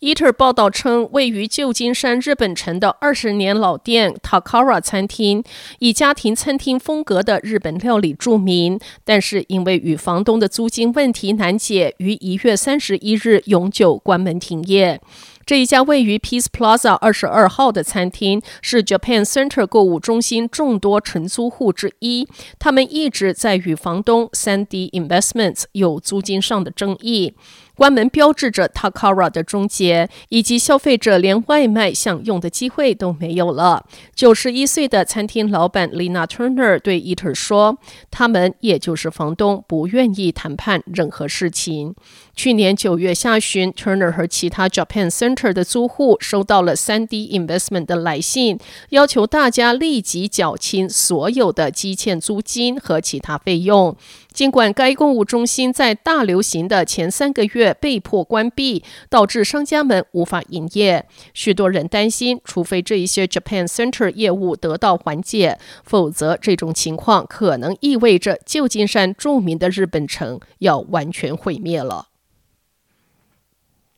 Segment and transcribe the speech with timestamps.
[0.00, 5.42] Eater 报道称，位于旧金山日本城的二十年老店 Takara 餐厅，
[5.78, 15.00] 以家庭餐厅风格的日本料理著名，但是因为与房东的租金问题难解，于一月三十一日永久关门停业。
[15.46, 22.26] 这一家位于 Peace Plaza 二十二号的餐厅是 Japan Center 购物中心众多承租户之一。
[22.58, 27.34] 他们一直在与房东 3D Investments 有租金上的争议。
[27.76, 33.84] 关门标志着 Takara 的终结，以及消费者连外卖享用的机会都没有了。
[34.14, 37.78] 九十一岁的餐厅老板 Lina Turner 对 Eater 说
[38.10, 41.94] ：“他们也就是房东，不愿意谈判任何事情。”
[42.36, 48.58] 去年九月下旬，Turner 和其他 Japan Center 的租户收到了 3D Investment 的来信，
[48.90, 53.96] 要求大家立即缴清所有的积欠租金和其他费用。
[54.34, 72.08] 尽管该购物中心在大流行的前三个月被迫关闭，导致商家们无法营业，许多人担心，除非这一些 Japan Center 业务得到缓解，否则这种情况可能意味着旧金山著名的日本城要完全毁灭了。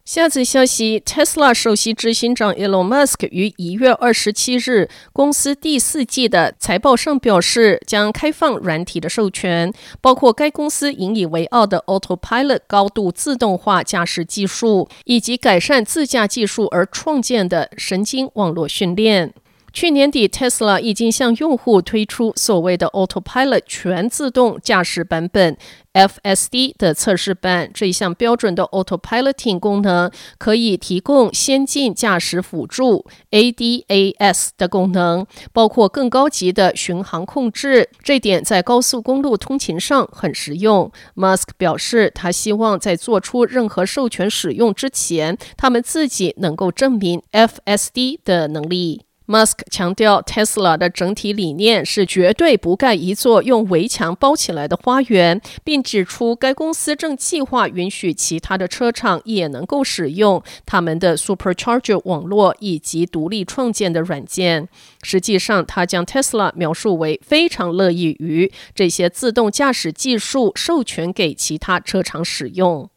[0.06, 19.34] 下次消息，Tesla 首席执行长 Elon Musk 于一月二十七日公司第四季的财报上表示，将开放软体的授权，包括该公司引以为傲的 Autopilot 高度自动化驾驶技术，以及改善自驾技术而创建的神经网络训练。
[19.76, 25.54] 去年底，Tesla 已经向用户推出所谓的 Autopilot 全自动驾驶版本
[25.92, 27.70] （FSD） 的测试版。
[27.74, 37.90] 这一项标准的 Autopiloting 功能可以提供先进驾驶辅助 （ADAS） 的功能，包括更高级的巡航控制。
[38.02, 40.90] 这点在高速公路通勤上很实用。
[41.14, 49.05] Musk 表示，他希望在做出任何授权使用之前，他们自己能够证明 FSD 的能力。
[49.26, 64.68] Musk 强调，Tesla 的整体理念是绝对不盖一座用围墙包起来的花园，并指出该公司正计划允许其他的车厂也能够使用他们的 Supercharger 网络以及独立创建的软件。
[65.02, 72.88] 实际上，他将 Tesla 描述为非常乐意于这些自动驾驶技术授权给其他车厂使用。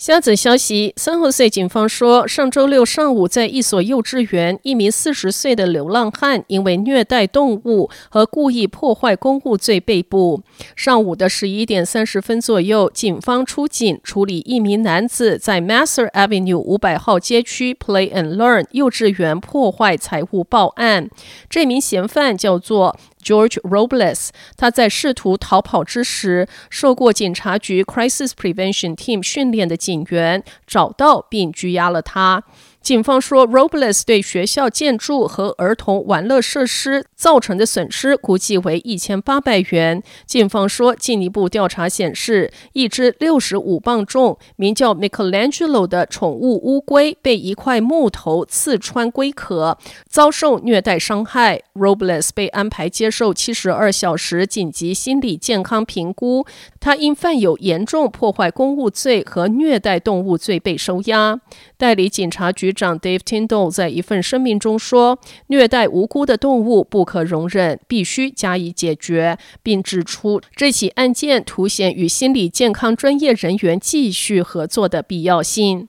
[0.00, 10.42] 下则消息，三后岁警方说，上周六上午，在一所幼稚园，一名四十岁的流浪汉因为虐待动物和故意破坏公物罪被捕。
[10.74, 21.10] 上午的十一点三十分左右，警方出警处理一名男子在 Master Avenue 五百号街区 Play and Learn 幼稚园破坏财物报案。
[21.50, 32.42] 这名嫌犯叫做 George Robles，他在试图逃跑之时，受过警察局 Crisis Prevention Team 训练的警员找到并拘押了他。
[32.82, 40.02] 警方说，Robles 对学校建筑和儿童玩乐设施造成的损失估计为一千八百元。
[40.26, 49.76] 警方说，进一步调查显示，一只六十五磅重、名叫 Michelangelo 的宠物乌龟被一块木头刺穿龟壳，
[50.08, 51.62] 遭受虐待伤害。
[51.74, 56.46] Robles 被安排接受七十二小时紧急心理健康评估，
[56.80, 61.38] 他因犯有严重破坏公物罪和虐待动物罪被收押。
[61.76, 75.88] 代理警察局局长 Dave Tindall 在一份声明中说：“虐待无辜的动物不可容忍，必须加以解决，并指出这起案件凸显与心理健康专业人员继续合作的必要性。”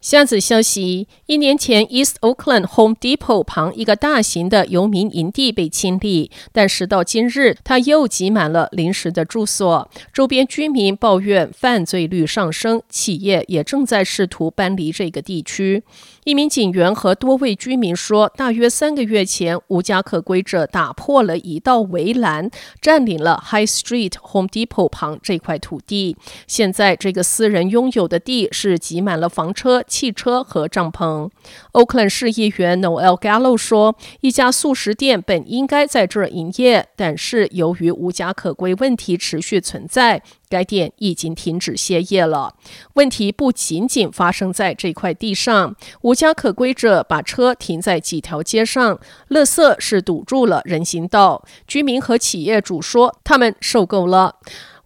[0.00, 9.90] 下则消息：一年前，East Oakland Home Depot 旁一个大型的游民营地被清理，但时到今日，它又挤满了临时的住所。
[10.12, 15.82] 周边居民抱怨犯罪率上升，企业也正在试图搬离这个地区。
[16.24, 22.48] 一名警员和多位居民说，大约三个月前，无家可归者打破了一道围栏，
[22.80, 26.16] 占领了 High Street Home Depot 旁这块土地。
[26.46, 29.82] 现在，这个私人拥有的地是挤满了房车。
[29.88, 31.28] 汽车和帐篷。
[31.72, 42.54] Oakland 市议员 Noel Gallo 说：“一家速食店本应该在这儿营业，但是由于无家可归问题持续存在，该店已经停止歇业了。
[42.94, 49.00] 问题不仅仅发生在这块地上，无家可归者把车停在几条街上，
[49.30, 51.42] 垃圾是堵住了人行道。
[51.66, 54.36] 居民和企业主说，他们受够了。”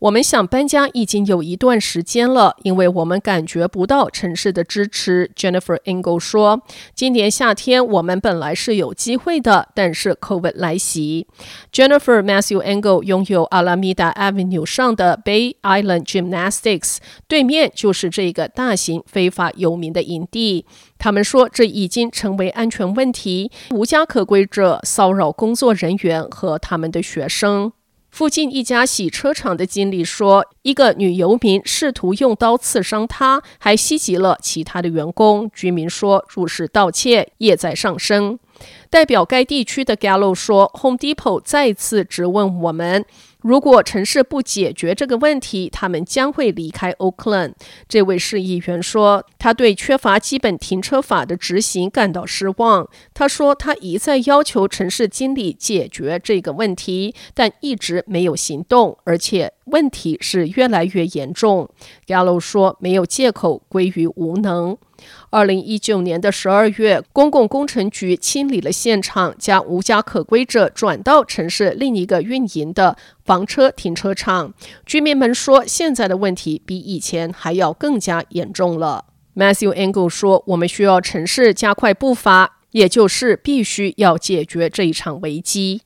[0.03, 5.31] 我们想搬家已经有一段时间了，因为我们感觉不到城市的支持。
[5.37, 6.63] Jennifer Engel 说
[6.93, 11.29] ：“今年夏天我们本来是有机会的，但是 COVID 来袭。”
[11.73, 16.97] Jennifer Matthew Engel 拥有 Alameda Avenue 上的 Bay Island Gymnastics，
[17.29, 20.67] 对面就是这个大型非法游民的营地。
[20.99, 27.73] 他们说，这已经成为安全问题，无家可归者骚扰工作人员和他们的学生。
[28.13, 35.51] 附近一家洗车厂的经理说，一个女游民试图用刀刺伤他，还袭击了其他的员工。
[35.55, 38.39] 居民说，入室盗窃也在上升。
[38.93, 43.07] 代表该地区的 Gallo 说，Home Depot 再次质问我们。
[43.41, 47.55] 如果城市不解决这个问题，他们将会离开 Oakland。
[47.89, 52.87] 这位市议员说，他对缺乏基本停车法的执行感到失望。
[53.15, 61.69] 他说，他一再要求城市经理解决这个问题，但一直没有行动，而且问题是越来越严重。
[62.07, 64.77] Gallo 说，没有借口归于无能。
[65.31, 74.53] 二零一九年的十二月，公共工程局清理了现场，将无家可归者转到城市另一个运营的房车停车场。
[74.85, 79.05] 居民们说，现在的问题比以前还要更加严重了。
[79.37, 85.83] Matthew Engel 说：“我们需要城市加快步伐，也就是必须要解决这一场危机。”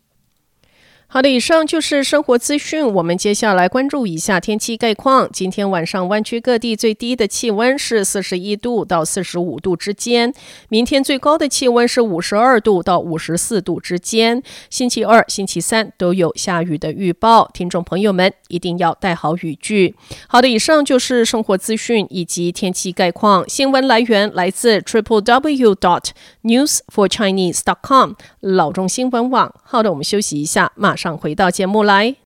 [1.16, 2.86] 好的，以上就是生活资讯。
[2.86, 5.26] 我们接下来关注一下天气概况。
[5.32, 10.34] 今天晚上湾区各地最低的气温是四十一度到四十五度之间，
[10.68, 14.42] 明天最高的气温是五十二度到五十四度之间。
[14.68, 19.94] 星期二、星期三都有下雨的预报，听众朋友们一定要带好雨具。
[20.26, 23.48] 好的，以上就是生活资讯以及天气概况。
[23.48, 26.10] 新闻来源来自 triple w dot
[26.42, 29.54] news for chinese dot com 老中新闻网。
[29.64, 32.16] 好的，我们休息一下，马上上回到节目来。